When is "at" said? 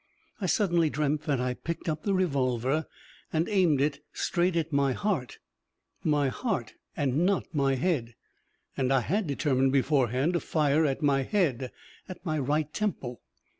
4.55-4.73, 10.87-11.03, 12.09-12.25